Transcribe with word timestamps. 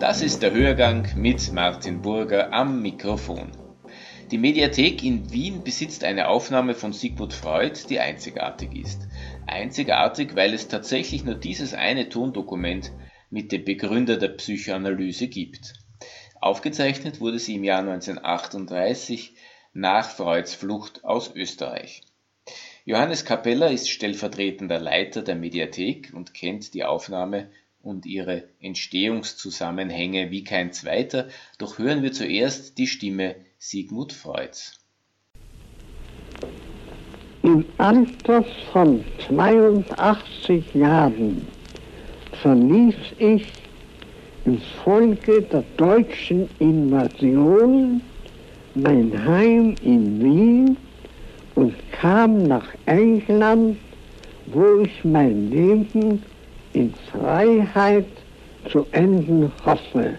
Das 0.00 0.22
ist 0.22 0.42
der 0.42 0.52
Hörgang 0.52 1.06
mit 1.14 1.52
Martin 1.52 2.00
Burger 2.00 2.54
am 2.54 2.80
Mikrofon. 2.80 3.52
Die 4.30 4.38
Mediathek 4.38 5.04
in 5.04 5.30
Wien 5.30 5.62
besitzt 5.62 6.04
eine 6.04 6.28
Aufnahme 6.28 6.74
von 6.74 6.94
Sigmund 6.94 7.34
Freud, 7.34 7.78
die 7.90 8.00
einzigartig 8.00 8.74
ist. 8.74 9.06
Einzigartig, 9.46 10.34
weil 10.34 10.54
es 10.54 10.68
tatsächlich 10.68 11.22
nur 11.24 11.34
dieses 11.34 11.74
eine 11.74 12.08
Tondokument 12.08 12.92
mit 13.28 13.52
dem 13.52 13.66
Begründer 13.66 14.16
der 14.16 14.28
Psychoanalyse 14.28 15.28
gibt. 15.28 15.74
Aufgezeichnet 16.40 17.20
wurde 17.20 17.38
sie 17.38 17.56
im 17.56 17.64
Jahr 17.64 17.80
1938 17.80 19.34
nach 19.74 20.08
Freuds 20.08 20.54
Flucht 20.54 21.04
aus 21.04 21.30
Österreich. 21.34 22.00
Johannes 22.86 23.26
Capella 23.26 23.66
ist 23.66 23.90
stellvertretender 23.90 24.80
Leiter 24.80 25.20
der 25.20 25.36
Mediathek 25.36 26.12
und 26.14 26.32
kennt 26.32 26.72
die 26.72 26.84
Aufnahme 26.84 27.50
und 27.82 28.06
ihre 28.06 28.44
Entstehungszusammenhänge 28.60 30.30
wie 30.30 30.44
kein 30.44 30.72
zweiter, 30.72 31.28
doch 31.58 31.78
hören 31.78 32.02
wir 32.02 32.12
zuerst 32.12 32.78
die 32.78 32.86
Stimme 32.86 33.36
Sigmund 33.58 34.12
Freuds. 34.12 34.78
Im 37.42 37.64
Alter 37.78 38.44
von 38.72 39.02
82 39.26 40.74
Jahren 40.74 41.46
verließ 42.42 42.94
ich 43.18 43.46
infolge 44.44 45.42
der 45.42 45.64
deutschen 45.76 46.48
Invasion 46.58 48.02
mein 48.74 49.24
Heim 49.26 49.74
in 49.82 50.22
Wien 50.22 50.76
und 51.54 51.74
kam 51.92 52.42
nach 52.44 52.68
England, 52.86 53.78
wo 54.46 54.80
ich 54.82 55.04
mein 55.04 55.50
Leben 55.50 56.22
in 56.72 56.94
Freiheit 56.94 58.06
zu 58.68 58.86
enden 58.92 59.52
hoffe. 59.64 60.18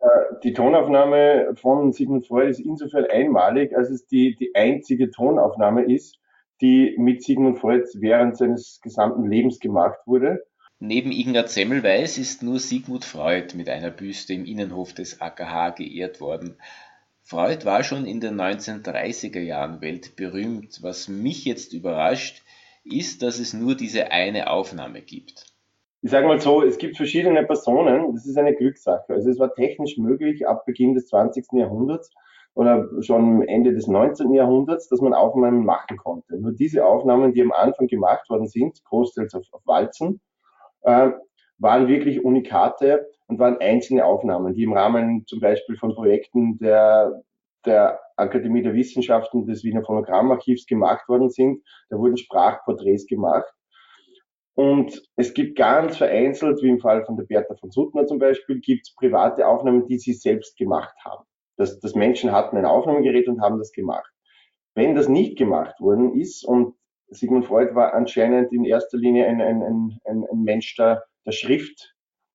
Äh, 0.00 0.06
die 0.44 0.52
Tonaufnahme 0.52 1.54
von 1.56 1.92
Sigmund 1.92 2.26
Freud 2.26 2.50
ist 2.50 2.60
insofern 2.60 3.06
einmalig, 3.06 3.76
als 3.76 3.90
es 3.90 4.06
die, 4.06 4.36
die 4.36 4.54
einzige 4.54 5.10
Tonaufnahme 5.10 5.84
ist, 5.84 6.18
die 6.60 6.94
mit 6.98 7.22
Sigmund 7.22 7.58
Freud 7.58 7.84
während 7.94 8.36
seines 8.36 8.80
gesamten 8.82 9.28
Lebens 9.28 9.58
gemacht 9.58 9.98
wurde. 10.06 10.44
Neben 10.78 11.12
Ignaz 11.12 11.54
Semmelweis 11.54 12.16
ist 12.16 12.42
nur 12.42 12.58
Sigmund 12.58 13.04
Freud 13.04 13.54
mit 13.54 13.68
einer 13.68 13.90
Büste 13.90 14.32
im 14.32 14.46
Innenhof 14.46 14.94
des 14.94 15.20
AKH 15.20 15.70
geehrt 15.70 16.20
worden. 16.20 16.56
Freud 17.22 17.64
war 17.64 17.84
schon 17.84 18.06
in 18.06 18.20
den 18.20 18.40
1930er 18.40 19.40
Jahren 19.40 19.80
weltberühmt. 19.82 20.82
Was 20.82 21.06
mich 21.06 21.44
jetzt 21.44 21.74
überrascht, 21.74 22.42
ist, 22.84 23.22
dass 23.22 23.38
es 23.38 23.52
nur 23.52 23.74
diese 23.74 24.10
eine 24.10 24.50
Aufnahme 24.50 25.02
gibt. 25.02 25.46
Ich 26.02 26.10
sage 26.10 26.26
mal 26.26 26.40
so, 26.40 26.62
es 26.62 26.78
gibt 26.78 26.96
verschiedene 26.96 27.44
Personen, 27.44 28.14
das 28.14 28.26
ist 28.26 28.38
eine 28.38 28.54
Glückssache. 28.54 29.12
Also 29.12 29.28
es 29.28 29.38
war 29.38 29.54
technisch 29.54 29.98
möglich 29.98 30.46
ab 30.46 30.64
Beginn 30.64 30.94
des 30.94 31.08
20. 31.08 31.46
Jahrhunderts 31.52 32.10
oder 32.54 32.88
schon 33.02 33.42
Ende 33.42 33.74
des 33.74 33.86
19. 33.86 34.32
Jahrhunderts, 34.32 34.88
dass 34.88 35.00
man 35.00 35.12
Aufnahmen 35.12 35.64
machen 35.64 35.98
konnte. 35.98 36.38
Nur 36.38 36.52
diese 36.52 36.86
Aufnahmen, 36.86 37.34
die 37.34 37.42
am 37.42 37.52
Anfang 37.52 37.86
gemacht 37.86 38.28
worden 38.30 38.48
sind, 38.48 38.82
großteils 38.84 39.34
auf, 39.34 39.44
auf 39.52 39.62
Walzen, 39.66 40.20
äh, 40.82 41.10
waren 41.58 41.88
wirklich 41.88 42.24
Unikate 42.24 43.06
und 43.26 43.38
waren 43.38 43.58
einzelne 43.58 44.04
Aufnahmen, 44.04 44.54
die 44.54 44.64
im 44.64 44.72
Rahmen 44.72 45.26
zum 45.26 45.40
Beispiel 45.40 45.76
von 45.76 45.94
Projekten 45.94 46.58
der, 46.58 47.22
der 47.66 48.00
Akademie 48.16 48.62
der 48.62 48.74
Wissenschaften 48.74 49.46
des 49.46 49.64
Wiener 49.64 49.82
Phonogrammarchivs 49.84 50.66
gemacht 50.66 51.08
worden 51.08 51.30
sind. 51.30 51.62
Da 51.88 51.98
wurden 51.98 52.16
Sprachporträts 52.16 53.06
gemacht. 53.06 53.50
Und 54.54 55.02
es 55.16 55.32
gibt 55.32 55.56
ganz 55.56 55.96
vereinzelt, 55.96 56.62
wie 56.62 56.68
im 56.68 56.80
Fall 56.80 57.04
von 57.04 57.16
der 57.16 57.24
Bertha 57.24 57.54
von 57.54 57.70
Suttner 57.70 58.06
zum 58.06 58.18
Beispiel, 58.18 58.60
gibt 58.60 58.86
es 58.86 58.94
private 58.94 59.46
Aufnahmen, 59.46 59.86
die 59.86 59.98
sie 59.98 60.12
selbst 60.12 60.56
gemacht 60.56 60.94
haben. 61.04 61.24
Das, 61.56 61.78
das 61.80 61.94
Menschen 61.94 62.32
hatten 62.32 62.56
ein 62.56 62.66
Aufnahmegerät 62.66 63.28
und 63.28 63.40
haben 63.40 63.58
das 63.58 63.72
gemacht. 63.72 64.10
Wenn 64.74 64.94
das 64.94 65.08
nicht 65.08 65.38
gemacht 65.38 65.80
worden 65.80 66.14
ist 66.18 66.44
und 66.44 66.74
Sigmund 67.08 67.46
Freud 67.46 67.74
war 67.74 67.94
anscheinend 67.94 68.52
in 68.52 68.64
erster 68.64 68.98
Linie 68.98 69.26
ein, 69.26 69.40
ein, 69.40 69.62
ein, 69.62 70.24
ein 70.30 70.42
Mensch 70.42 70.76
der, 70.76 71.02
der 71.26 71.32
Schrift 71.32 71.94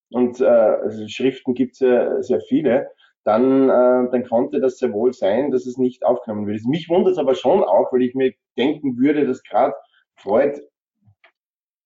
und 0.10 0.40
äh, 0.42 0.46
also 0.46 1.08
Schriften 1.08 1.54
gibt 1.54 1.74
es 1.74 1.80
ja 1.80 2.22
sehr 2.22 2.42
viele, 2.42 2.90
dann, 3.26 3.70
äh, 3.70 4.12
dann 4.12 4.24
konnte 4.24 4.62
das 4.62 4.78
sehr 4.78 4.94
wohl 4.94 5.12
sein, 5.12 5.52
dass 5.52 5.66
es 5.66 5.78
nicht 5.78 6.06
aufgenommen 6.06 6.48
wird. 6.48 6.64
Mich 6.66 6.88
wundert 6.90 7.14
es 7.14 7.18
aber 7.18 7.34
schon 7.34 7.64
auch, 7.64 7.92
weil 7.92 8.04
ich 8.04 8.14
mir 8.14 8.34
denken 8.56 8.98
würde, 8.98 9.26
dass 9.26 9.44
gerade 9.44 9.74
Freud, 10.16 10.62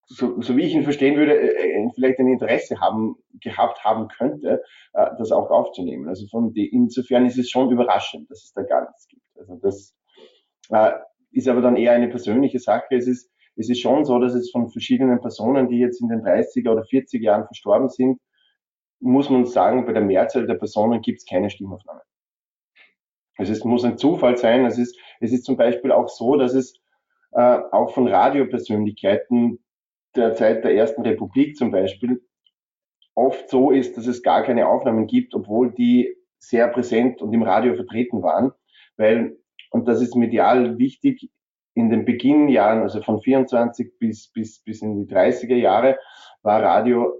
so, 0.05 0.41
so 0.41 0.57
wie 0.57 0.63
ich 0.63 0.73
ihn 0.73 0.83
verstehen 0.83 1.15
würde, 1.15 1.39
äh, 1.39 1.81
äh, 1.81 1.89
vielleicht 1.95 2.19
ein 2.19 2.27
Interesse 2.27 2.81
haben, 2.81 3.15
gehabt 3.41 3.85
haben 3.85 4.09
könnte, 4.09 4.61
äh, 4.93 5.09
das 5.17 5.31
auch 5.31 5.49
aufzunehmen. 5.49 6.09
Also 6.09 6.27
von 6.27 6.51
die, 6.51 6.67
insofern 6.67 7.25
ist 7.25 7.37
es 7.37 7.49
schon 7.49 7.71
überraschend, 7.71 8.29
dass 8.29 8.43
es 8.43 8.51
da 8.51 8.63
gar 8.63 8.81
nichts 8.81 9.07
gibt. 9.07 9.23
Also 9.37 9.55
das 9.61 9.95
äh, 10.71 10.91
ist 11.31 11.47
aber 11.47 11.61
dann 11.61 11.77
eher 11.77 11.93
eine 11.93 12.09
persönliche 12.09 12.59
Sache. 12.59 12.95
Es 12.95 13.07
ist, 13.07 13.31
es 13.55 13.69
ist 13.69 13.79
schon 13.79 14.03
so, 14.03 14.19
dass 14.19 14.33
es 14.33 14.51
von 14.51 14.69
verschiedenen 14.69 15.21
Personen, 15.21 15.69
die 15.69 15.79
jetzt 15.79 16.01
in 16.01 16.09
den 16.09 16.21
30er 16.21 16.71
oder 16.71 16.83
40 16.83 17.23
Jahren 17.23 17.45
verstorben 17.45 17.87
sind, 17.87 18.19
muss 18.99 19.29
man 19.29 19.45
sagen, 19.45 19.85
bei 19.85 19.93
der 19.93 20.01
Mehrzahl 20.01 20.45
der 20.45 20.55
Personen 20.55 21.01
gibt 21.01 21.19
es 21.19 21.25
keine 21.25 21.49
Stimmaufnahme. 21.49 22.01
Es 23.37 23.63
muss 23.63 23.85
ein 23.85 23.97
Zufall 23.97 24.37
sein. 24.37 24.65
Es 24.65 24.77
ist, 24.77 24.99
es 25.21 25.31
ist 25.31 25.45
zum 25.45 25.55
Beispiel 25.55 25.91
auch 25.91 26.09
so, 26.09 26.35
dass 26.35 26.53
es 26.53 26.73
äh, 27.31 27.59
auch 27.71 27.93
von 27.93 28.07
Radiopersönlichkeiten 28.07 29.63
der 30.15 30.35
Zeit 30.35 30.63
der 30.63 30.75
Ersten 30.75 31.03
Republik 31.03 31.55
zum 31.55 31.71
Beispiel 31.71 32.21
oft 33.15 33.49
so 33.49 33.71
ist, 33.71 33.97
dass 33.97 34.07
es 34.07 34.23
gar 34.23 34.43
keine 34.43 34.67
Aufnahmen 34.67 35.07
gibt, 35.07 35.35
obwohl 35.35 35.71
die 35.71 36.15
sehr 36.37 36.67
präsent 36.69 37.21
und 37.21 37.33
im 37.33 37.43
Radio 37.43 37.75
vertreten 37.75 38.23
waren, 38.23 38.51
weil, 38.95 39.37
und 39.71 39.87
das 39.87 40.01
ist 40.01 40.15
medial 40.15 40.77
wichtig, 40.77 41.29
in 41.75 41.89
den 41.89 42.05
Beginnjahren, 42.05 42.81
also 42.81 43.01
von 43.01 43.21
24 43.21 43.99
bis, 43.99 44.31
bis, 44.31 44.63
bis 44.63 44.81
in 44.81 45.05
die 45.05 45.13
30er 45.13 45.55
Jahre, 45.55 45.97
war 46.41 46.63
Radio 46.63 47.13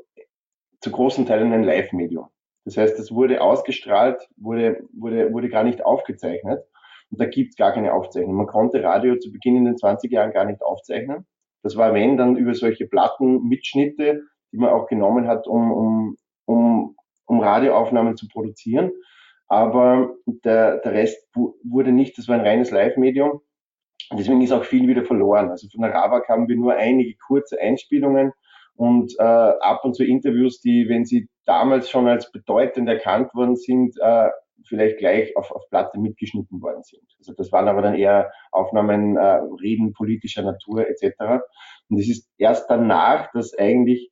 zu 0.81 0.91
großen 0.91 1.25
Teilen 1.25 1.53
ein 1.53 1.63
Live-Medium. 1.63 2.27
Das 2.65 2.77
heißt, 2.77 2.99
es 2.99 3.11
wurde 3.11 3.41
ausgestrahlt, 3.41 4.27
wurde, 4.37 4.83
wurde, 4.93 5.33
wurde 5.33 5.49
gar 5.49 5.63
nicht 5.63 5.83
aufgezeichnet. 5.83 6.63
Und 7.11 7.19
da 7.19 7.25
gibt 7.25 7.51
es 7.51 7.55
gar 7.57 7.71
keine 7.71 7.93
Aufzeichnung. 7.93 8.35
Man 8.35 8.47
konnte 8.47 8.83
Radio 8.83 9.17
zu 9.17 9.31
Beginn 9.31 9.55
in 9.55 9.65
den 9.65 9.77
20 9.77 10.11
Jahren 10.11 10.31
gar 10.31 10.45
nicht 10.45 10.61
aufzeichnen. 10.61 11.25
Das 11.63 11.75
war, 11.75 11.93
wenn, 11.93 12.17
dann 12.17 12.37
über 12.37 12.53
solche 12.53 12.85
Plattenmitschnitte, 12.87 14.21
die 14.51 14.57
man 14.57 14.69
auch 14.69 14.87
genommen 14.87 15.27
hat, 15.27 15.47
um, 15.47 15.71
um, 15.71 16.17
um, 16.45 16.95
um 17.25 17.39
Radioaufnahmen 17.39 18.15
zu 18.15 18.27
produzieren. 18.27 18.91
Aber 19.47 20.13
der, 20.25 20.77
der 20.77 20.93
Rest 20.93 21.27
wurde 21.63 21.91
nicht, 21.91 22.17
das 22.17 22.27
war 22.27 22.35
ein 22.35 22.45
reines 22.45 22.69
Live-Medium. 22.69 23.41
Deswegen 24.13 24.41
ist 24.41 24.51
auch 24.51 24.63
viel 24.63 24.87
wieder 24.87 25.03
verloren. 25.03 25.49
Also 25.49 25.67
von 25.69 25.81
der 25.81 25.93
Rabak 25.93 26.29
haben 26.29 26.47
wir 26.47 26.55
nur 26.55 26.75
einige 26.75 27.15
kurze 27.27 27.59
Einspielungen 27.59 28.31
und 28.79 29.13
äh, 29.19 29.23
ab 29.23 29.83
und 29.83 29.93
zu 29.93 30.05
Interviews, 30.05 30.61
die, 30.61 30.87
wenn 30.87 31.03
sie 31.03 31.27
damals 31.45 31.89
schon 31.89 32.07
als 32.07 32.31
bedeutend 32.31 32.87
erkannt 32.87 33.35
worden 33.35 33.57
sind, 33.57 33.93
äh, 33.99 34.29
vielleicht 34.69 34.99
gleich 34.99 35.35
auf, 35.35 35.51
auf 35.51 35.69
Platte 35.69 35.99
mitgeschnitten 35.99 36.61
worden 36.61 36.83
sind. 36.83 37.03
Also 37.17 37.33
das 37.33 37.51
waren 37.51 37.67
aber 37.67 37.81
dann 37.81 37.95
eher 37.95 38.31
Aufnahmen, 38.53 39.17
äh, 39.17 39.41
Reden 39.61 39.91
politischer 39.91 40.43
Natur 40.43 40.87
etc. 40.87 41.43
Und 41.89 41.99
es 41.99 42.07
ist 42.07 42.29
erst 42.37 42.69
danach, 42.69 43.29
dass 43.33 43.53
eigentlich 43.53 44.11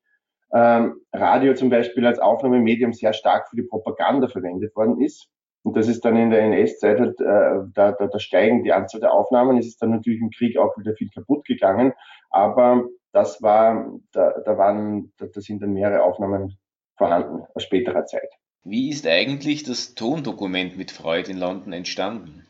ähm, 0.53 0.99
Radio 1.13 1.53
zum 1.53 1.69
Beispiel 1.69 2.05
als 2.05 2.19
Aufnahmemedium 2.19 2.91
sehr 2.91 3.13
stark 3.13 3.47
für 3.49 3.55
die 3.55 3.67
Propaganda 3.69 4.27
verwendet 4.27 4.75
worden 4.75 4.99
ist. 4.99 5.29
Und 5.63 5.77
das 5.77 5.87
ist 5.87 6.03
dann 6.03 6.17
in 6.17 6.29
der 6.29 6.41
NS-Zeit 6.41 6.99
halt, 6.99 7.21
äh, 7.21 7.69
da, 7.73 7.93
da, 7.93 8.07
da 8.07 8.19
steigen 8.19 8.65
die 8.65 8.73
Anzahl 8.73 8.99
der 8.99 9.13
Aufnahmen. 9.13 9.57
Es 9.57 9.67
ist 9.67 9.81
dann 9.81 9.91
natürlich 9.91 10.19
im 10.19 10.29
Krieg 10.29 10.57
auch 10.57 10.77
wieder 10.77 10.93
viel 10.93 11.09
kaputt 11.09 11.45
gegangen. 11.45 11.93
Aber 12.31 12.83
das 13.11 13.41
war, 13.41 13.93
da, 14.11 14.33
da 14.45 14.57
waren, 14.57 15.13
da, 15.17 15.25
da 15.27 15.41
sind 15.41 15.61
dann 15.61 15.73
mehrere 15.73 16.03
Aufnahmen 16.03 16.57
vorhanden 16.97 17.43
aus 17.53 17.63
späterer 17.63 18.05
Zeit. 18.05 18.29
Wie 18.63 18.89
ist 18.89 19.07
eigentlich 19.07 19.63
das 19.63 19.95
Tondokument 19.95 20.77
mit 20.77 20.91
Freud 20.91 21.31
in 21.31 21.37
London 21.37 21.73
entstanden? 21.73 22.45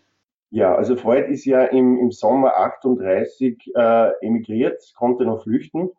Ja, 0.49 0.73
also 0.73 0.95
Freud 0.95 1.29
ist 1.31 1.45
ja 1.45 1.63
im, 1.63 1.99
im 1.99 2.11
Sommer 2.11 2.55
38 2.57 3.71
äh, 3.75 4.11
emigriert, 4.21 4.81
konnte 4.95 5.25
noch 5.25 5.43
flüchten 5.43 5.91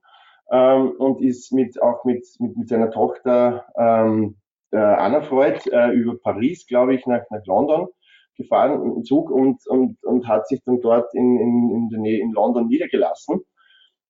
ähm, 0.51 0.93
und 0.99 1.21
ist 1.21 1.53
mit 1.53 1.81
auch 1.83 2.05
mit, 2.05 2.27
mit, 2.39 2.57
mit 2.57 2.69
seiner 2.69 2.91
Tochter 2.91 3.67
ähm, 3.77 4.37
äh, 4.71 4.79
Anna 4.79 5.21
Freud 5.21 5.61
äh, 5.71 5.91
über 5.91 6.19
Paris, 6.19 6.67
glaube 6.67 6.95
ich, 6.95 7.07
nach, 7.07 7.23
nach 7.31 7.45
London 7.47 7.89
gefahren 8.37 8.97
im 8.97 9.05
Zug 9.05 9.31
und, 9.31 9.67
und, 9.67 10.03
und 10.05 10.29
hat 10.29 10.47
sich 10.47 10.63
dann 10.65 10.81
dort 10.81 11.13
in, 11.15 11.39
in, 11.39 11.71
in 11.71 11.89
der 11.91 11.99
Nähe 11.99 12.21
in 12.21 12.33
London 12.33 12.69
niedergelassen. 12.69 13.41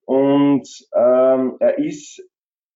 Und 0.08 0.66
ähm, 0.94 1.56
er 1.60 1.76
ist 1.76 2.22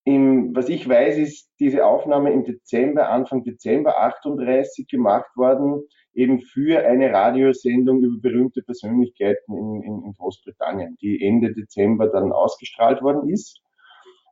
im, 0.05 0.55
was 0.55 0.69
ich 0.69 0.87
weiß, 0.87 1.17
ist 1.17 1.49
diese 1.59 1.87
Aufnahme 1.87 2.31
im 2.31 2.45
Dezember, 2.45 3.09
Anfang 3.09 3.43
Dezember 3.43 3.99
38 4.03 4.87
gemacht 4.87 5.35
worden, 5.35 5.83
eben 6.13 6.43
für 6.43 6.85
eine 6.87 7.11
Radiosendung 7.11 8.03
über 8.03 8.21
berühmte 8.21 8.61
Persönlichkeiten 8.61 9.57
in, 9.57 9.83
in, 9.83 10.05
in 10.05 10.13
Großbritannien, 10.13 10.99
die 11.01 11.25
Ende 11.27 11.55
Dezember 11.55 12.09
dann 12.09 12.33
ausgestrahlt 12.33 13.01
worden 13.01 13.31
ist. 13.31 13.63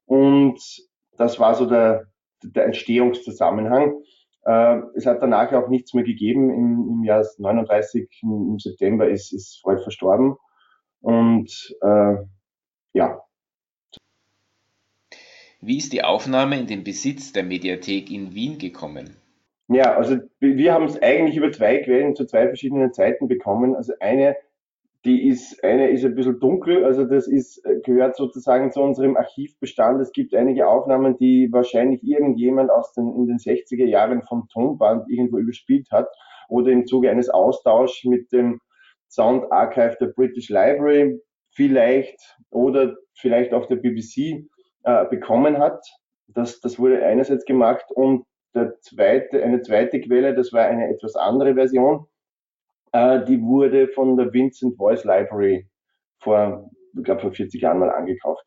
Und 0.04 0.60
das 1.16 1.40
war 1.40 1.54
so 1.54 1.64
der, 1.64 2.04
der 2.42 2.66
Entstehungszusammenhang. 2.66 3.94
Äh, 4.44 4.80
es 4.94 5.06
hat 5.06 5.22
danach 5.22 5.50
auch 5.54 5.68
nichts 5.68 5.94
mehr 5.94 6.04
gegeben. 6.04 6.50
Im, 6.50 6.86
im 6.90 7.04
Jahr 7.04 7.24
39, 7.38 8.10
im 8.24 8.58
September, 8.58 9.08
ist, 9.08 9.32
ist 9.32 9.58
Freud 9.62 9.80
verstorben. 9.84 10.36
Und 11.00 11.50
äh, 11.80 12.16
ja. 12.92 13.20
Wie 15.60 15.78
ist 15.78 15.92
die 15.92 16.02
Aufnahme 16.02 16.58
in 16.58 16.66
den 16.66 16.84
Besitz 16.84 17.32
der 17.32 17.44
Mediathek 17.44 18.10
in 18.10 18.34
Wien 18.34 18.58
gekommen? 18.58 19.16
Ja, 19.68 19.94
also 19.94 20.16
wir 20.40 20.72
haben 20.72 20.86
es 20.86 21.00
eigentlich 21.00 21.36
über 21.36 21.52
zwei 21.52 21.78
Quellen 21.78 22.16
zu 22.16 22.26
zwei 22.26 22.46
verschiedenen 22.46 22.92
Zeiten 22.92 23.28
bekommen. 23.28 23.76
Also 23.76 23.92
eine 24.00 24.36
die 25.04 25.28
ist, 25.28 25.64
eine 25.64 25.88
ist 25.88 26.04
ein 26.04 26.14
bisschen 26.14 26.40
dunkel, 26.40 26.84
also 26.84 27.04
das 27.04 27.26
ist, 27.26 27.62
gehört 27.84 28.16
sozusagen 28.16 28.70
zu 28.70 28.82
unserem 28.82 29.16
Archivbestand. 29.16 30.00
Es 30.00 30.12
gibt 30.12 30.34
einige 30.34 30.68
Aufnahmen, 30.68 31.16
die 31.16 31.48
wahrscheinlich 31.50 32.02
irgendjemand 32.02 32.70
aus 32.70 32.92
den, 32.92 33.08
in 33.14 33.26
den 33.26 33.38
60er 33.38 33.86
Jahren 33.86 34.22
vom 34.22 34.46
Tonband 34.52 35.08
irgendwo 35.08 35.38
überspielt 35.38 35.90
hat 35.90 36.08
oder 36.48 36.70
im 36.70 36.86
Zuge 36.86 37.10
eines 37.10 37.30
Austauschs 37.30 38.04
mit 38.04 38.30
dem 38.32 38.60
Sound 39.08 39.50
Archive 39.50 39.96
der 40.00 40.08
British 40.08 40.50
Library 40.50 41.18
vielleicht 41.52 42.36
oder 42.50 42.96
vielleicht 43.14 43.54
auch 43.54 43.66
der 43.66 43.76
BBC 43.76 44.44
äh, 44.84 45.04
bekommen 45.06 45.58
hat. 45.58 45.84
Das, 46.28 46.60
das 46.60 46.78
wurde 46.78 47.04
einerseits 47.04 47.44
gemacht 47.44 47.84
und 47.94 48.24
der 48.54 48.78
zweite, 48.80 49.42
eine 49.42 49.62
zweite 49.62 50.00
Quelle, 50.00 50.34
das 50.34 50.52
war 50.52 50.64
eine 50.64 50.88
etwas 50.88 51.14
andere 51.16 51.54
Version, 51.54 52.06
äh, 52.92 53.24
die 53.24 53.40
wurde 53.42 53.88
von 53.88 54.16
der 54.16 54.32
Vincent 54.32 54.76
Voice 54.76 55.04
Library 55.04 55.68
vor, 56.18 56.70
ich 56.96 57.04
glaube, 57.04 57.20
vor 57.20 57.32
40 57.32 57.60
Jahren 57.62 57.78
mal 57.78 57.90
angekauft. 57.90 58.44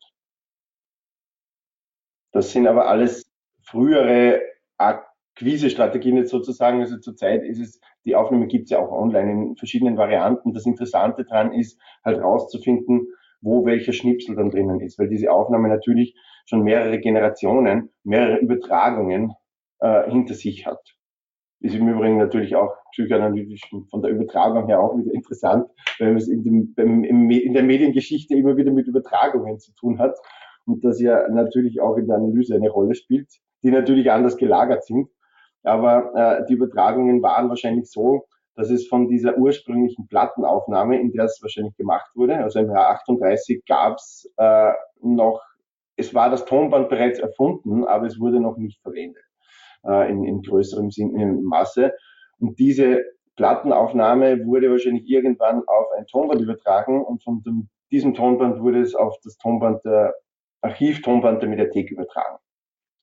Das 2.32 2.50
sind 2.52 2.66
aber 2.66 2.88
alles 2.88 3.30
frühere 3.62 4.42
Akquise-Strategien 4.76 6.16
jetzt 6.16 6.30
sozusagen. 6.30 6.80
Also 6.80 6.98
zurzeit 6.98 7.44
ist 7.44 7.60
es, 7.60 7.80
die 8.04 8.16
Aufnahme 8.16 8.46
gibt 8.46 8.64
es 8.64 8.70
ja 8.70 8.80
auch 8.80 8.90
online 8.90 9.30
in 9.30 9.56
verschiedenen 9.56 9.96
Varianten. 9.96 10.52
Das 10.52 10.66
Interessante 10.66 11.24
daran 11.24 11.52
ist, 11.52 11.80
halt 12.04 12.20
rauszufinden, 12.20 13.06
wo 13.40 13.64
welcher 13.64 13.92
Schnipsel 13.92 14.36
dann 14.36 14.50
drinnen 14.50 14.80
ist, 14.80 14.98
weil 14.98 15.08
diese 15.08 15.30
Aufnahme 15.30 15.68
natürlich 15.68 16.16
schon 16.44 16.62
mehrere 16.62 16.98
Generationen, 16.98 17.90
mehrere 18.02 18.38
Übertragungen 18.38 19.32
äh, 19.80 20.10
hinter 20.10 20.34
sich 20.34 20.66
hat. 20.66 20.80
Ist 21.60 21.74
im 21.74 21.88
Übrigen 21.88 22.18
natürlich 22.18 22.54
auch 22.56 22.74
psychoanalytisch 22.92 23.62
von 23.90 24.02
der 24.02 24.10
Übertragung 24.10 24.66
her 24.66 24.80
auch 24.80 24.96
wieder 24.98 25.12
interessant, 25.14 25.66
weil 25.98 26.16
es 26.16 26.28
in, 26.28 26.74
dem, 26.74 27.04
in 27.04 27.54
der 27.54 27.62
Mediengeschichte 27.62 28.34
immer 28.34 28.56
wieder 28.56 28.70
mit 28.70 28.86
Übertragungen 28.86 29.58
zu 29.58 29.72
tun 29.74 29.98
hat 29.98 30.18
und 30.66 30.84
das 30.84 31.00
ja 31.00 31.28
natürlich 31.28 31.80
auch 31.80 31.96
in 31.96 32.06
der 32.06 32.16
Analyse 32.16 32.54
eine 32.54 32.70
Rolle 32.70 32.94
spielt, 32.94 33.28
die 33.62 33.70
natürlich 33.70 34.10
anders 34.10 34.36
gelagert 34.36 34.84
sind. 34.84 35.08
Aber 35.62 36.12
äh, 36.14 36.46
die 36.46 36.54
Übertragungen 36.54 37.22
waren 37.22 37.48
wahrscheinlich 37.48 37.90
so, 37.90 38.26
dass 38.54 38.70
es 38.70 38.86
von 38.86 39.08
dieser 39.08 39.36
ursprünglichen 39.36 40.06
Plattenaufnahme, 40.06 41.00
in 41.00 41.10
der 41.12 41.24
es 41.24 41.40
wahrscheinlich 41.42 41.76
gemacht 41.76 42.10
wurde, 42.14 42.36
also 42.38 42.60
im 42.60 42.70
Jahr 42.70 42.90
38 42.90 43.64
gab 43.66 43.96
es 43.96 44.30
äh, 44.36 44.72
noch, 45.00 45.42
es 45.96 46.14
war 46.14 46.30
das 46.30 46.44
Tonband 46.44 46.88
bereits 46.88 47.18
erfunden, 47.18 47.84
aber 47.84 48.06
es 48.06 48.18
wurde 48.18 48.40
noch 48.40 48.56
nicht 48.56 48.80
verwendet 48.82 49.24
äh, 49.84 50.10
in, 50.10 50.24
in 50.24 50.42
größerem 50.42 50.90
Sinn, 50.90 51.18
in 51.18 51.42
Masse. 51.42 51.92
Und 52.38 52.58
diese 52.58 53.04
Plattenaufnahme 53.36 54.44
wurde 54.44 54.70
wahrscheinlich 54.70 55.08
irgendwann 55.08 55.62
auf 55.66 55.86
ein 55.96 56.06
Tonband 56.06 56.40
übertragen 56.40 57.04
und 57.04 57.22
von 57.22 57.42
dem, 57.42 57.68
diesem 57.90 58.14
Tonband 58.14 58.60
wurde 58.60 58.80
es 58.80 58.94
auf 58.94 59.16
das 59.22 59.36
Tonband 59.38 59.84
der 59.84 60.14
Archivtonband 60.62 61.42
der 61.42 61.48
Mediathek 61.48 61.90
übertragen. 61.90 62.38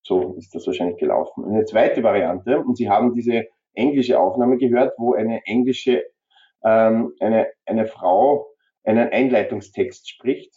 So 0.03 0.35
ist 0.37 0.53
das 0.55 0.65
wahrscheinlich 0.65 0.97
gelaufen. 0.97 1.45
Eine 1.45 1.65
zweite 1.65 2.01
Variante, 2.01 2.59
und 2.59 2.75
Sie 2.75 2.89
haben 2.89 3.13
diese 3.13 3.45
englische 3.73 4.19
Aufnahme 4.19 4.57
gehört, 4.57 4.93
wo 4.97 5.13
eine 5.13 5.45
englische, 5.45 6.03
ähm, 6.63 7.13
eine, 7.19 7.47
eine 7.65 7.85
Frau 7.85 8.47
einen 8.83 9.09
Einleitungstext 9.09 10.09
spricht. 10.09 10.53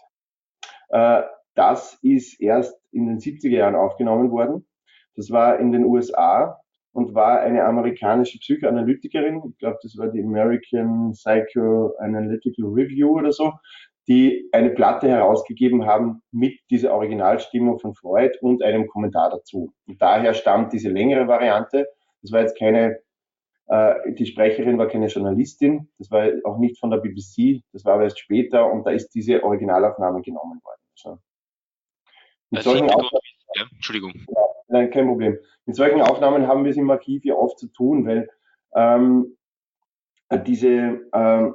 Äh, 0.88 1.22
das 1.54 1.98
ist 2.02 2.40
erst 2.40 2.76
in 2.92 3.06
den 3.06 3.18
70er 3.18 3.50
Jahren 3.50 3.74
aufgenommen 3.74 4.30
worden 4.30 4.66
das 5.16 5.30
war 5.30 5.58
in 5.58 5.72
den 5.72 5.84
USA 5.84 6.60
und 6.92 7.14
war 7.14 7.40
eine 7.40 7.64
amerikanische 7.64 8.38
Psychoanalytikerin, 8.38 9.42
ich 9.50 9.58
glaube, 9.58 9.78
das 9.82 9.96
war 9.96 10.08
die 10.08 10.22
American 10.22 11.12
Psychoanalytical 11.12 12.66
Review 12.66 13.18
oder 13.18 13.32
so, 13.32 13.52
die 14.06 14.48
eine 14.52 14.70
Platte 14.70 15.08
herausgegeben 15.08 15.86
haben 15.86 16.22
mit 16.30 16.58
dieser 16.70 16.92
Originalstimmung 16.92 17.78
von 17.78 17.94
Freud 17.94 18.36
und 18.40 18.62
einem 18.62 18.86
Kommentar 18.86 19.30
dazu. 19.30 19.72
Und 19.86 20.00
daher 20.00 20.34
stammt 20.34 20.72
diese 20.72 20.90
längere 20.90 21.26
Variante. 21.26 21.86
Das 22.20 22.30
war 22.30 22.42
jetzt 22.42 22.58
keine, 22.58 22.98
äh, 23.68 24.12
die 24.12 24.26
Sprecherin 24.26 24.78
war 24.78 24.88
keine 24.88 25.06
Journalistin, 25.06 25.88
das 25.98 26.10
war 26.10 26.28
auch 26.44 26.58
nicht 26.58 26.78
von 26.78 26.90
der 26.90 26.98
BBC, 26.98 27.62
das 27.72 27.84
war 27.84 27.94
aber 27.94 28.04
erst 28.04 28.20
später 28.20 28.70
und 28.70 28.84
da 28.86 28.90
ist 28.90 29.08
diese 29.14 29.42
Originalaufnahme 29.42 30.20
genommen 30.20 30.60
worden. 30.62 30.80
So. 30.94 31.18
Mit 32.54 32.62
solchen 32.62 32.88
ja, 32.88 33.64
Entschuldigung. 33.72 34.12
Ja, 34.28 34.40
nein, 34.68 34.90
kein 34.90 35.06
Problem. 35.06 35.38
Mit 35.66 35.76
solchen 35.76 36.00
Aufnahmen 36.00 36.48
haben 36.48 36.64
wir 36.64 36.70
es 36.70 36.76
im 36.76 36.90
Archiv 36.90 37.24
ja 37.24 37.34
oft 37.34 37.58
zu 37.58 37.68
tun, 37.68 38.06
weil 38.06 38.28
ähm, 38.74 39.36
diese 40.46 41.00
ähm, 41.12 41.54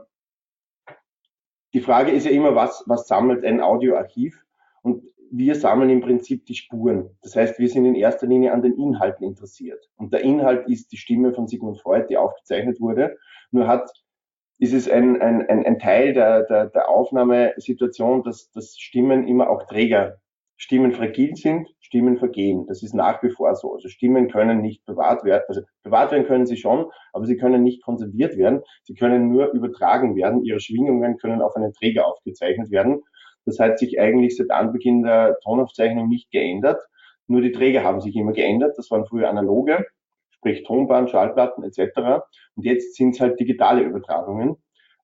die 1.73 1.81
Frage 1.81 2.11
ist 2.11 2.25
ja 2.25 2.31
immer, 2.31 2.55
was, 2.55 2.83
was 2.87 3.07
sammelt 3.07 3.45
ein 3.45 3.61
Audioarchiv? 3.61 4.43
Und 4.81 5.03
wir 5.31 5.55
sammeln 5.55 5.91
im 5.91 6.01
Prinzip 6.01 6.45
die 6.45 6.55
Spuren. 6.55 7.15
Das 7.21 7.35
heißt, 7.35 7.59
wir 7.59 7.69
sind 7.69 7.85
in 7.85 7.95
erster 7.95 8.25
Linie 8.25 8.53
an 8.53 8.63
den 8.63 8.77
Inhalten 8.77 9.23
interessiert. 9.23 9.87
Und 9.95 10.11
der 10.11 10.21
Inhalt 10.21 10.67
ist 10.67 10.91
die 10.91 10.97
Stimme 10.97 11.33
von 11.33 11.47
Sigmund 11.47 11.79
Freud, 11.79 12.07
die 12.09 12.17
aufgezeichnet 12.17 12.79
wurde. 12.79 13.17
Nur 13.51 13.67
hat, 13.67 13.91
ist 14.57 14.73
es 14.73 14.89
ein, 14.89 15.21
ein, 15.21 15.47
ein, 15.47 15.63
ein 15.65 15.77
Teil 15.77 16.13
der, 16.13 16.43
der, 16.43 16.67
der 16.67 16.89
Aufnahmesituation, 16.89 18.23
dass, 18.23 18.49
dass 18.51 18.77
Stimmen 18.77 19.27
immer 19.27 19.49
auch 19.49 19.67
Träger 19.67 20.19
Stimmen 20.61 20.91
fragil 20.91 21.37
sind, 21.37 21.69
Stimmen 21.79 22.17
vergehen. 22.17 22.65
Das 22.67 22.83
ist 22.83 22.93
nach 22.93 23.23
wie 23.23 23.29
vor 23.29 23.55
so. 23.55 23.73
Also 23.73 23.87
Stimmen 23.87 24.29
können 24.29 24.61
nicht 24.61 24.85
bewahrt 24.85 25.23
werden. 25.23 25.43
Also 25.47 25.61
bewahrt 25.83 26.11
werden 26.11 26.27
können 26.27 26.45
sie 26.45 26.57
schon, 26.57 26.85
aber 27.13 27.25
sie 27.25 27.37
können 27.37 27.63
nicht 27.63 27.81
konserviert 27.81 28.37
werden. 28.37 28.61
Sie 28.83 28.93
können 28.93 29.29
nur 29.29 29.53
übertragen 29.53 30.17
werden. 30.17 30.43
Ihre 30.43 30.59
Schwingungen 30.59 31.17
können 31.17 31.41
auf 31.41 31.55
einen 31.55 31.71
Träger 31.71 32.05
aufgezeichnet 32.05 32.71
werden. 32.71 33.01
Das 33.45 33.57
hat 33.57 33.79
sich 33.79 34.01
eigentlich 34.01 34.35
seit 34.35 34.51
Anbeginn 34.51 35.01
der 35.03 35.37
Tonaufzeichnung 35.45 36.09
nicht 36.09 36.29
geändert. 36.29 36.81
Nur 37.27 37.39
die 37.39 37.53
Träger 37.53 37.85
haben 37.85 38.01
sich 38.01 38.17
immer 38.17 38.33
geändert. 38.33 38.77
Das 38.77 38.91
waren 38.91 39.05
früher 39.05 39.29
analoge, 39.29 39.85
sprich 40.31 40.63
Tonband, 40.63 41.09
Schallplatten 41.09 41.63
etc. 41.63 42.21
Und 42.55 42.65
jetzt 42.65 42.95
sind 42.95 43.15
es 43.15 43.21
halt 43.21 43.39
digitale 43.39 43.83
Übertragungen. 43.83 44.57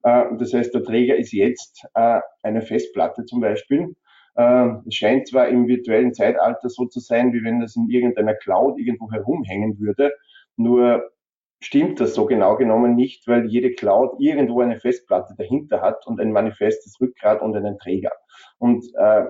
Äh, 0.03 0.25
das 0.37 0.53
heißt, 0.53 0.73
der 0.73 0.83
Träger 0.83 1.15
ist 1.15 1.31
jetzt 1.31 1.85
äh, 1.93 2.19
eine 2.43 2.61
Festplatte 2.61 3.23
zum 3.23 3.39
Beispiel 3.39 3.95
es 4.35 4.95
scheint 4.95 5.27
zwar 5.27 5.47
im 5.47 5.67
virtuellen 5.67 6.13
Zeitalter 6.13 6.69
so 6.69 6.85
zu 6.85 6.99
sein, 6.99 7.31
wie 7.31 7.43
wenn 7.43 7.61
das 7.61 7.75
in 7.75 7.89
irgendeiner 7.89 8.33
Cloud 8.33 8.77
irgendwo 8.77 9.09
herumhängen 9.11 9.79
würde, 9.79 10.11
nur 10.57 11.09
stimmt 11.59 11.99
das 11.99 12.13
so 12.13 12.25
genau 12.25 12.55
genommen 12.57 12.95
nicht, 12.95 13.27
weil 13.27 13.45
jede 13.45 13.71
Cloud 13.71 14.19
irgendwo 14.19 14.61
eine 14.61 14.79
Festplatte 14.79 15.35
dahinter 15.37 15.81
hat 15.81 16.05
und 16.05 16.19
ein 16.19 16.31
manifestes 16.31 16.99
Rückgrat 16.99 17.41
und 17.41 17.55
einen 17.55 17.77
Träger. 17.77 18.11
Und 18.59 18.85
äh, 18.95 19.25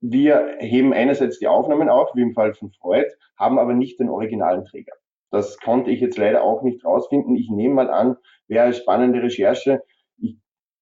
wir 0.00 0.56
heben 0.60 0.92
einerseits 0.92 1.38
die 1.38 1.48
Aufnahmen 1.48 1.88
auf, 1.88 2.14
wie 2.14 2.22
im 2.22 2.32
Fall 2.32 2.54
von 2.54 2.70
Freud, 2.70 3.08
haben 3.36 3.58
aber 3.58 3.74
nicht 3.74 3.98
den 3.98 4.08
originalen 4.08 4.64
Träger. 4.64 4.92
Das 5.30 5.58
konnte 5.58 5.90
ich 5.90 6.00
jetzt 6.00 6.16
leider 6.16 6.42
auch 6.42 6.62
nicht 6.62 6.84
rausfinden. 6.84 7.34
Ich 7.34 7.50
nehme 7.50 7.74
mal 7.74 7.90
an, 7.90 8.16
wäre 8.46 8.66
eine 8.66 8.74
spannende 8.74 9.22
Recherche, 9.22 9.82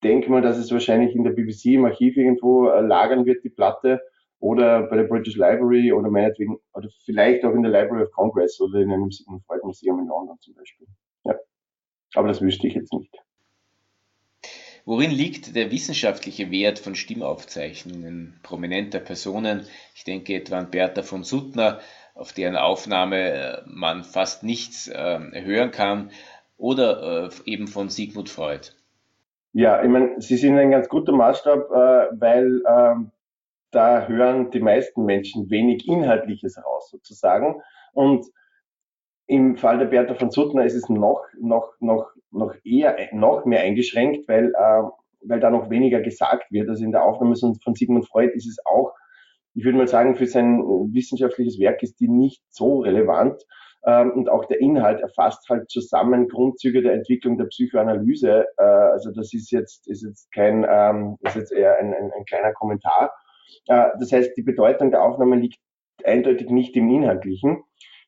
denke 0.04 0.30
mal, 0.30 0.42
dass 0.42 0.58
es 0.58 0.70
wahrscheinlich 0.70 1.16
in 1.16 1.24
der 1.24 1.32
BBC 1.32 1.66
im 1.74 1.86
Archiv 1.86 2.16
irgendwo 2.16 2.68
äh, 2.68 2.80
lagern 2.80 3.26
wird, 3.26 3.42
die 3.42 3.50
Platte, 3.50 4.00
oder 4.38 4.82
bei 4.82 4.96
der 4.96 5.04
British 5.04 5.36
Library 5.36 5.92
oder 5.92 6.10
meinetwegen, 6.10 6.58
oder 6.74 6.88
vielleicht 7.06 7.44
auch 7.44 7.54
in 7.54 7.62
der 7.62 7.72
Library 7.72 8.04
of 8.04 8.12
Congress 8.12 8.60
oder 8.60 8.80
in 8.80 8.92
einem 8.92 9.10
Sigmund 9.10 9.42
Freud 9.46 9.62
Museum 9.64 9.98
in 10.00 10.06
London 10.06 10.38
zum 10.40 10.54
Beispiel. 10.54 10.86
Ja. 11.24 11.34
Aber 12.14 12.28
das 12.28 12.42
wüsste 12.42 12.66
ich 12.66 12.74
jetzt 12.74 12.92
nicht. 12.92 13.16
Worin 14.84 15.10
liegt 15.10 15.56
der 15.56 15.70
wissenschaftliche 15.70 16.50
Wert 16.50 16.78
von 16.78 16.94
Stimmaufzeichnungen 16.94 18.38
prominenter 18.42 19.00
Personen? 19.00 19.66
Ich 19.94 20.04
denke 20.04 20.34
etwa 20.34 20.58
an 20.58 20.70
Bertha 20.70 21.02
von 21.02 21.24
Suttner, 21.24 21.80
auf 22.14 22.34
deren 22.34 22.56
Aufnahme 22.56 23.30
äh, 23.30 23.62
man 23.64 24.04
fast 24.04 24.42
nichts 24.42 24.88
äh, 24.88 25.20
hören 25.42 25.70
kann, 25.70 26.10
oder 26.58 27.30
äh, 27.30 27.50
eben 27.50 27.66
von 27.66 27.88
Sigmund 27.88 28.28
Freud. 28.28 28.72
Ja, 29.54 29.82
ich 29.82 29.88
meine, 29.88 30.20
Sie 30.20 30.36
sind 30.36 30.58
ein 30.58 30.70
ganz 30.70 30.88
guter 30.88 31.12
Maßstab, 31.12 31.70
äh, 31.70 32.20
weil 32.20 32.62
ähm, 32.68 33.12
da 33.70 34.06
hören 34.06 34.50
die 34.50 34.60
meisten 34.60 35.04
Menschen 35.04 35.48
wenig 35.48 35.88
Inhaltliches 35.88 36.58
raus, 36.58 36.90
sozusagen. 36.90 37.62
Und 37.92 38.26
im 39.26 39.56
Fall 39.56 39.78
der 39.78 39.86
Bertha 39.86 40.14
von 40.14 40.30
Suttner 40.30 40.64
ist 40.64 40.74
es 40.74 40.88
noch, 40.88 41.24
noch, 41.40 41.72
noch, 41.80 42.10
noch 42.30 42.54
eher, 42.64 42.96
noch 43.12 43.46
mehr 43.46 43.60
eingeschränkt, 43.62 44.28
weil, 44.28 44.48
äh, 44.48 44.82
weil 45.22 45.40
da 45.40 45.50
noch 45.50 45.70
weniger 45.70 46.00
gesagt 46.02 46.50
wird. 46.52 46.68
Also 46.68 46.84
in 46.84 46.92
der 46.92 47.04
Aufnahme 47.04 47.36
von 47.36 47.74
Sigmund 47.74 48.06
Freud 48.06 48.32
ist 48.34 48.46
es 48.46 48.58
auch 48.66 48.92
ich 49.54 49.64
würde 49.64 49.78
mal 49.78 49.88
sagen, 49.88 50.16
für 50.16 50.26
sein 50.26 50.58
wissenschaftliches 50.92 51.58
Werk 51.58 51.82
ist 51.82 52.00
die 52.00 52.08
nicht 52.08 52.42
so 52.48 52.80
relevant. 52.80 53.40
Ähm, 53.86 54.12
und 54.12 54.28
auch 54.30 54.46
der 54.46 54.60
Inhalt 54.60 55.00
erfasst 55.00 55.48
halt 55.48 55.68
zusammen 55.68 56.28
Grundzüge 56.28 56.80
der 56.80 56.94
Entwicklung 56.94 57.36
der 57.36 57.46
Psychoanalyse. 57.46 58.46
Äh, 58.56 58.62
also 58.62 59.10
das 59.10 59.34
ist 59.34 59.50
jetzt, 59.50 59.86
ist 59.88 60.02
jetzt 60.02 60.32
kein, 60.32 60.66
ähm, 60.68 61.18
ist 61.20 61.36
jetzt 61.36 61.52
eher 61.52 61.78
ein, 61.78 61.92
ein, 61.92 62.10
ein 62.12 62.24
kleiner 62.24 62.52
Kommentar. 62.52 63.12
Äh, 63.66 63.88
das 63.98 64.10
heißt, 64.10 64.36
die 64.36 64.42
Bedeutung 64.42 64.90
der 64.90 65.02
Aufnahme 65.02 65.36
liegt 65.36 65.58
eindeutig 66.02 66.48
nicht 66.48 66.76
im 66.76 66.90
Inhaltlichen. 66.90 67.62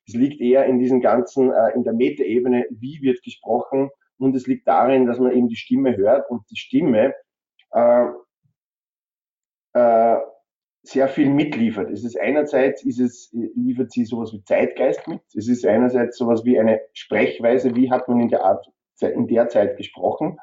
Es 0.07 0.15
liegt 0.15 0.41
eher 0.41 0.65
in 0.65 0.79
diesem 0.79 1.01
ganzen, 1.01 1.51
äh, 1.51 1.73
in 1.75 1.83
der 1.83 1.93
Metaebene, 1.93 2.65
wie 2.71 2.99
wird 3.01 3.21
gesprochen. 3.23 3.89
Und 4.17 4.35
es 4.35 4.47
liegt 4.47 4.67
darin, 4.67 5.05
dass 5.05 5.19
man 5.19 5.31
eben 5.31 5.47
die 5.47 5.55
Stimme 5.55 5.95
hört 5.95 6.29
und 6.29 6.41
die 6.49 6.57
Stimme 6.57 7.13
sehr 10.89 11.07
viel 11.07 11.29
mitliefert. 11.29 11.89
Es 11.89 12.03
ist 12.03 12.19
einerseits 12.19 12.83
ist 12.83 12.99
es, 12.99 13.29
liefert 13.33 13.91
sie 13.91 14.05
sowas 14.05 14.31
wie 14.33 14.43
Zeitgeist 14.43 15.07
mit. 15.07 15.21
Es 15.35 15.47
ist 15.47 15.65
einerseits 15.65 16.17
sowas 16.17 16.45
wie 16.45 16.59
eine 16.59 16.81
Sprechweise, 16.93 17.75
wie 17.75 17.91
hat 17.91 18.07
man 18.07 18.21
in 18.21 18.29
der 18.29 18.43
Art, 18.43 18.65
in 19.01 19.27
der 19.27 19.49
Zeit 19.49 19.77
gesprochen. 19.77 20.37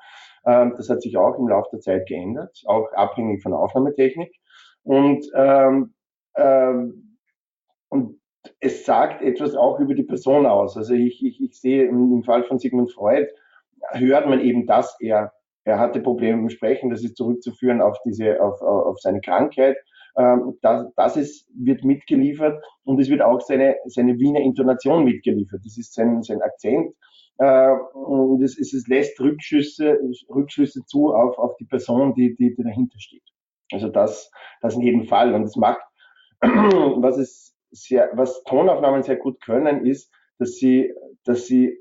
Ähm, 0.47 0.75
das 0.77 0.89
hat 0.89 1.03
sich 1.03 1.17
auch 1.17 1.39
im 1.39 1.49
Laufe 1.49 1.71
der 1.73 1.81
Zeit 1.81 2.07
geändert, 2.07 2.63
auch 2.67 2.93
abhängig 2.93 3.43
von 3.43 3.55
Aufnahmetechnik. 3.55 4.33
Und, 4.83 5.27
ähm, 5.35 5.95
ähm, 6.37 7.19
und 7.89 8.21
es 8.61 8.85
sagt 8.85 9.23
etwas 9.23 9.55
auch 9.55 9.81
über 9.81 9.95
die 9.95 10.03
Person 10.03 10.47
aus. 10.47 10.77
Also 10.77 10.95
ich, 10.95 11.25
ich, 11.25 11.43
ich 11.43 11.59
sehe 11.59 11.87
im, 11.87 12.13
im 12.13 12.23
Fall 12.23 12.45
von 12.45 12.59
Sigmund 12.59 12.93
Freud, 12.93 13.29
hört 13.93 14.29
man 14.29 14.41
eben, 14.41 14.67
dass 14.67 14.97
er, 15.01 15.33
er 15.65 15.79
hatte 15.79 16.01
Probleme 16.01 16.39
dem 16.39 16.51
Sprechen, 16.51 16.91
das 16.91 17.03
ist 17.03 17.17
zurückzuführen 17.17 17.81
auf 17.81 17.97
diese, 18.05 18.43
auf, 18.43 18.61
auf 18.61 19.01
seine 19.01 19.21
Krankheit. 19.21 19.77
Ähm, 20.17 20.59
das, 20.63 20.87
das 20.97 21.17
ist, 21.17 21.49
wird 21.55 21.85
mitgeliefert 21.85 22.63
und 22.85 23.01
es 23.01 23.09
wird 23.09 23.23
auch 23.23 23.41
seine, 23.41 23.77
seine 23.87 24.19
Wiener 24.19 24.41
Intonation 24.41 25.05
mitgeliefert. 25.05 25.61
Das 25.65 25.77
ist 25.77 25.95
sein, 25.95 26.23
sein 26.23 26.43
Akzent. 26.43 26.95
Äh, 27.39 27.71
und 27.95 28.43
es, 28.43 28.59
es 28.59 28.87
lässt 28.87 29.19
Rückschlüsse, 29.21 29.99
Rückschlüsse 30.29 30.85
zu 30.87 31.13
auf, 31.13 31.37
auf 31.39 31.57
die 31.57 31.65
Person, 31.65 32.15
die, 32.15 32.37
die, 32.37 32.55
die 32.55 32.63
dahinter 32.63 32.99
steht. 33.01 33.25
Also 33.73 33.89
das, 33.89 34.31
das 34.61 34.77
in 34.77 34.83
jedem 34.83 35.05
Fall. 35.05 35.35
Und 35.35 35.43
es 35.45 35.57
macht, 35.57 35.83
was 36.41 37.19
es 37.19 37.57
sehr, 37.71 38.11
was 38.15 38.45
Tonaufnahmen 38.45 39.03
sehr 39.03 39.17
gut 39.17 39.41
können, 39.43 39.85
ist, 39.85 40.13
dass 40.39 40.57
sie, 40.57 40.93
dass 41.25 41.47
sie 41.47 41.77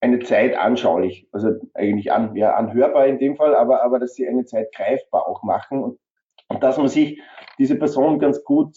eine 0.00 0.20
Zeit 0.20 0.56
anschaulich, 0.56 1.28
also 1.32 1.50
eigentlich 1.74 2.12
an, 2.12 2.36
ja, 2.36 2.54
anhörbar 2.54 3.06
in 3.06 3.18
dem 3.18 3.36
Fall, 3.36 3.54
aber, 3.54 3.82
aber 3.82 3.98
dass 3.98 4.14
sie 4.14 4.28
eine 4.28 4.44
Zeit 4.44 4.72
greifbar 4.74 5.26
auch 5.26 5.42
machen 5.42 5.82
und 5.82 5.98
und 6.48 6.62
dass 6.62 6.78
man 6.78 6.88
sich 6.88 7.20
diese 7.58 7.76
Person 7.76 8.18
ganz 8.18 8.42
gut 8.44 8.76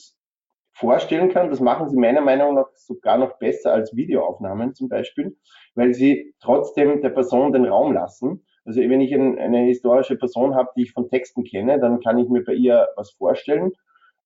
vorstellen 0.74 1.30
kann. 1.30 1.50
Das 1.50 1.60
machen 1.60 1.90
sie 1.90 1.98
meiner 1.98 2.22
Meinung 2.22 2.56
nach 2.56 2.68
sogar 2.75 3.18
noch 3.18 3.38
besser 3.38 3.74
als 3.74 3.96
Videoaufnahmen 3.96 4.74
zum 4.74 4.90
Beispiel, 4.90 5.38
weil 5.75 5.94
sie 5.94 6.34
trotzdem 6.42 7.01
der 7.01 7.10
Person 7.10 7.51
den 7.54 7.66
Raum 7.66 7.94
lassen. 7.94 8.46
Also 8.66 8.80
wenn 8.82 9.01
ich 9.01 9.13
eine 9.13 9.60
historische 9.66 10.18
Person 10.18 10.56
habe, 10.56 10.70
die 10.75 10.84
ich 10.84 10.92
von 10.92 11.10
Texten 11.10 11.44
kenne, 11.44 11.80
dann 11.80 12.00
kann 12.00 12.18
ich 12.20 12.30
mir 12.30 12.44
bei 12.44 12.54
ihr 12.54 12.88
was 12.96 13.12
vorstellen. 13.12 13.72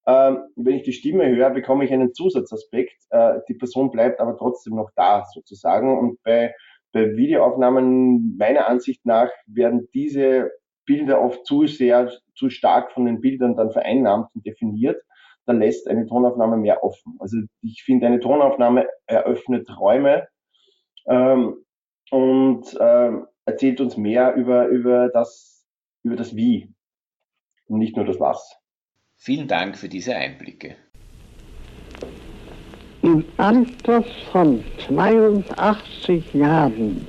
Ähm, 0.08 0.40
wenn 0.56 0.76
ich 0.76 0.84
die 0.84 0.94
Stimme 0.94 1.28
höre, 1.28 1.50
bekomme 1.50 1.86
ich 1.86 1.92
einen 1.92 2.14
Zusatzaspekt. 2.14 2.96
Äh, 3.10 3.40
die 3.50 3.56
Person 3.56 3.92
bleibt 3.92 4.20
aber 4.20 4.38
trotzdem 4.38 4.76
noch 4.76 4.92
da 4.96 5.26
sozusagen. 5.34 5.98
Und 5.98 6.22
bei, 6.24 6.54
bei 6.92 7.16
Videoaufnahmen 7.16 8.38
meiner 8.38 8.68
Ansicht 8.68 9.06
nach 9.06 9.32
werden 9.48 9.90
diese 9.94 10.52
Bilder 10.86 11.22
oft 11.22 11.46
zu 11.46 11.68
sehr, 11.68 12.12
zu 12.36 12.50
stark 12.50 12.92
von 12.92 13.06
den 13.06 13.22
Bildern 13.22 13.56
dann 13.56 13.72
vereinnahmt 13.72 14.30
und 14.36 14.46
definiert, 14.46 15.02
dann 15.46 15.60
lässt 15.60 15.88
eine 15.88 16.06
Tonaufnahme 16.06 16.58
mehr 16.58 16.84
offen. 16.84 17.18
Also 17.20 17.38
ich 17.62 17.84
finde, 17.84 18.08
eine 18.08 18.20
Tonaufnahme 18.20 18.88
eröffnet 19.06 19.70
Räume 19.80 20.28
ähm, 21.08 21.64
und 22.12 22.78
ähm, 22.80 23.28
erzählt 23.46 23.80
uns 23.82 23.98
mehr 23.98 24.36
über, 24.36 24.68
über, 24.68 25.10
das, 25.10 25.66
über 26.04 26.16
das 26.16 26.36
Wie 26.36 26.74
und 27.68 27.80
nicht 27.80 27.96
nur 27.96 28.06
das 28.06 28.20
Was. 28.20 28.58
Vielen 29.18 29.48
Dank 29.48 29.78
für 29.78 29.90
diese 29.90 30.16
Einblicke. 30.16 30.76
Im 33.02 33.24
Alter 33.38 34.04
von 34.32 34.64
82 34.88 36.34
Jahren 36.34 37.06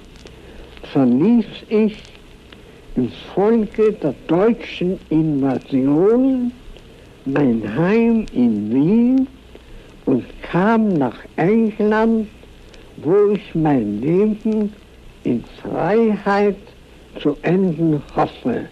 verließ 0.92 1.47
ich 1.68 2.15
infolge 2.96 3.92
der 3.92 4.14
deutschen 4.26 4.98
Invasion 5.10 6.52
mein 7.24 7.62
Heim 7.76 8.26
in 8.32 8.72
Wien 8.72 9.28
und 10.06 10.24
kam 10.42 10.94
nach 10.94 11.18
England, 11.36 12.28
wo 12.98 13.32
ich 13.32 13.54
mein 13.54 14.00
Leben 14.00 14.72
in 15.24 15.44
Freiheit 15.62 16.56
zu 17.20 17.36
enden 17.42 18.00
hoffe. 18.14 18.66